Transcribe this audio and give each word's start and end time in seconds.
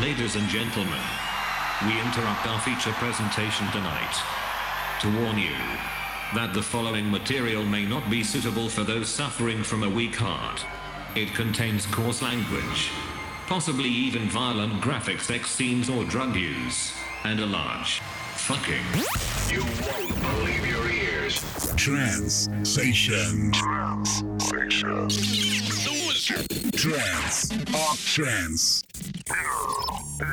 Ladies 0.00 0.36
and 0.36 0.48
gentlemen, 0.48 1.00
we 1.84 2.00
interrupt 2.00 2.46
our 2.46 2.60
feature 2.60 2.92
presentation 2.92 3.66
tonight 3.72 4.14
to 5.00 5.08
warn 5.20 5.36
you 5.36 5.56
that 6.36 6.52
the 6.54 6.62
following 6.62 7.10
material 7.10 7.64
may 7.64 7.84
not 7.84 8.08
be 8.08 8.22
suitable 8.22 8.68
for 8.68 8.84
those 8.84 9.08
suffering 9.08 9.64
from 9.64 9.82
a 9.82 9.90
weak 9.90 10.14
heart. 10.14 10.64
It 11.16 11.34
contains 11.34 11.84
coarse 11.86 12.22
language, 12.22 12.90
possibly 13.48 13.88
even 13.88 14.28
violent 14.28 14.80
graphic 14.80 15.20
sex 15.20 15.50
scenes 15.50 15.90
or 15.90 16.04
drug 16.04 16.36
use, 16.36 16.92
and 17.24 17.40
a 17.40 17.46
large 17.46 17.98
fucking. 18.36 18.84
You 19.50 19.64
won't 19.82 20.20
believe 20.20 20.64
your 20.64 20.88
ears. 20.88 21.42
Trans 21.74 22.48
Station. 22.62 23.52
Sensation. 23.52 25.08
Trans. 26.72 27.50
Up 27.74 27.96
Trans. 27.98 28.84
Le 30.20 30.26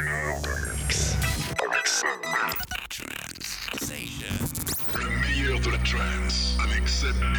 meilleur 5.22 5.60
de 5.60 5.70
la 5.70 5.78
trance 5.78 6.58
avec 6.64 6.86
7B. 6.88 7.38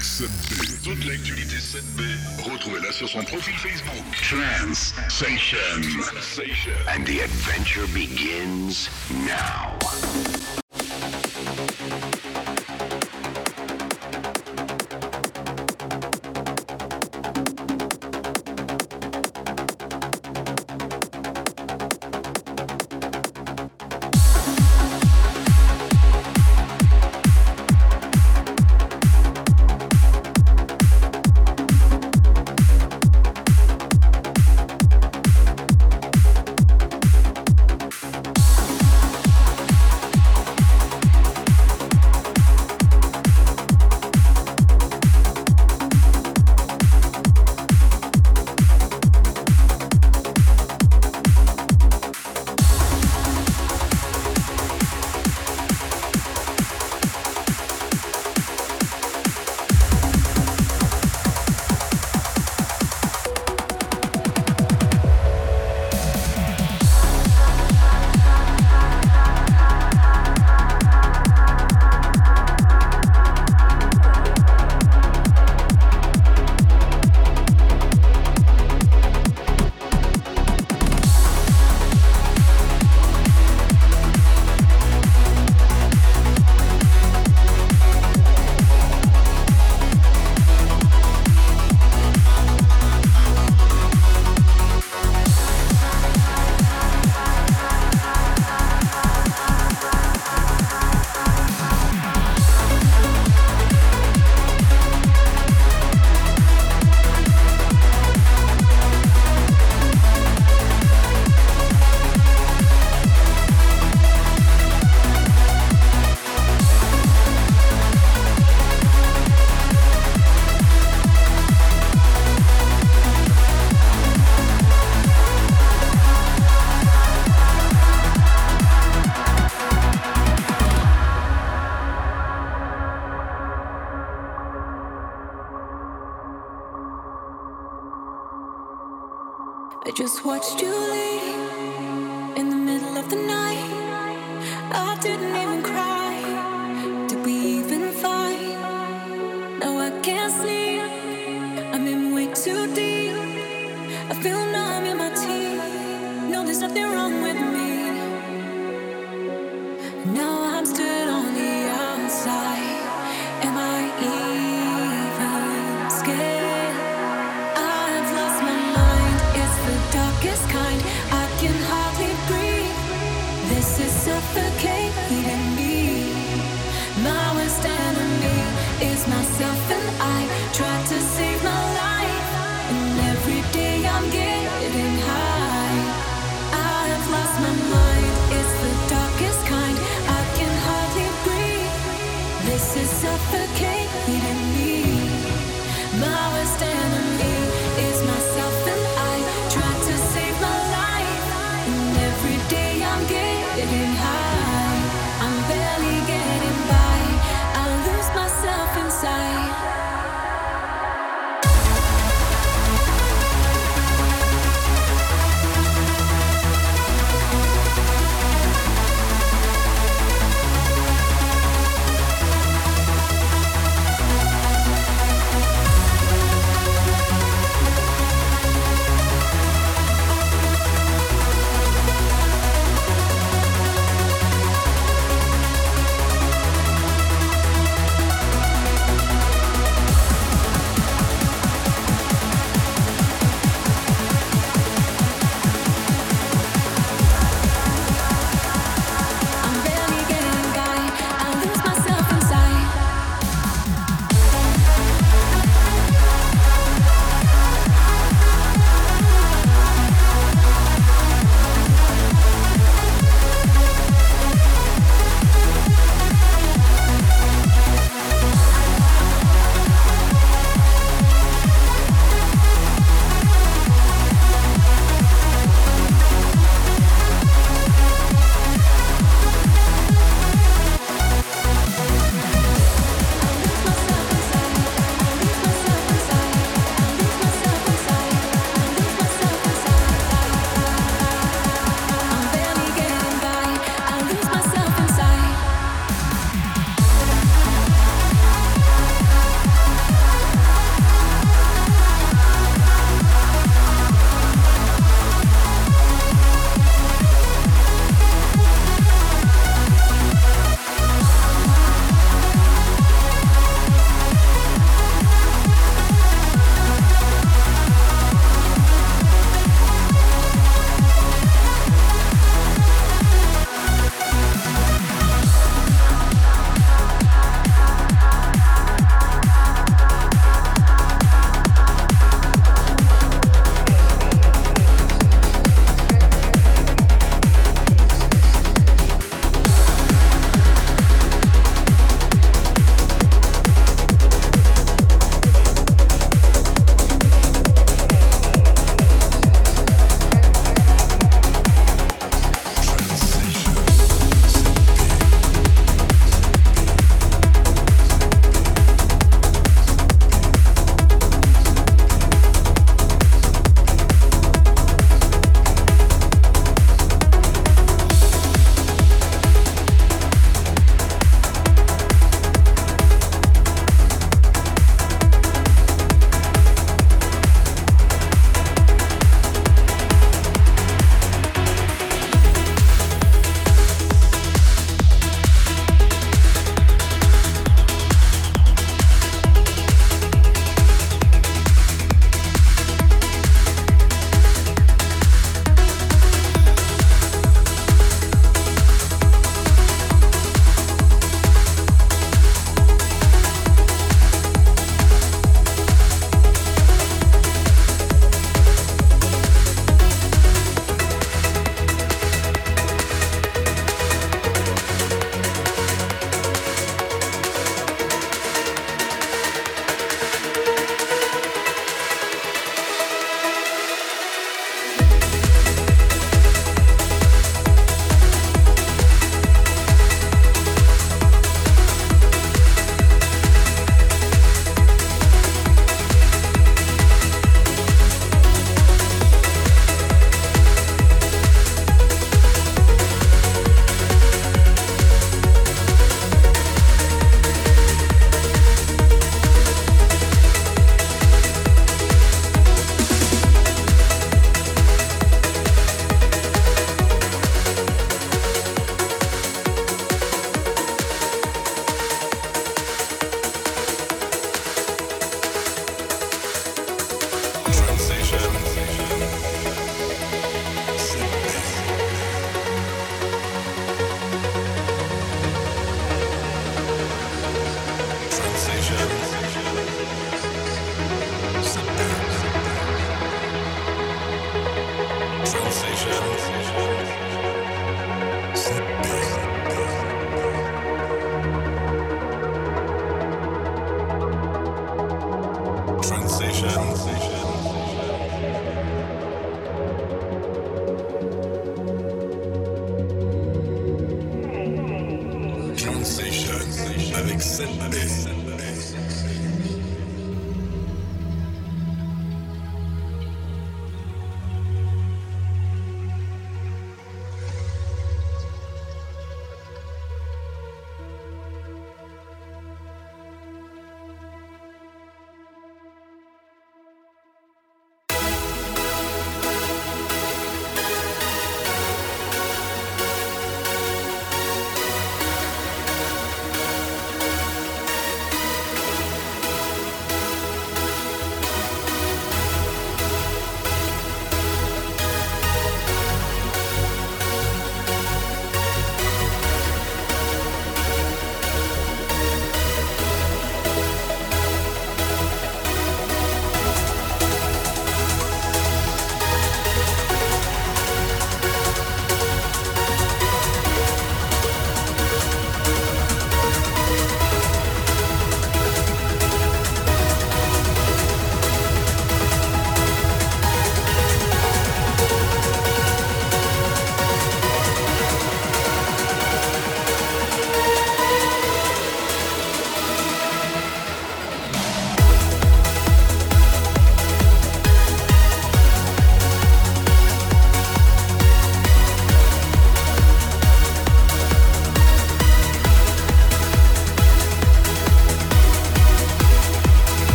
7B. 0.00 0.82
Toute 0.82 1.04
l'actualité 1.04 1.56
7B, 1.56 2.00
retrouvez-la 2.50 2.92
sur 2.92 3.08
son 3.08 3.22
profil 3.24 3.54
Facebook. 3.56 4.04
Sensation. 4.72 5.58
And 6.88 7.04
the 7.04 7.20
adventure 7.20 7.86
begins 7.92 8.88
now. 9.26 9.76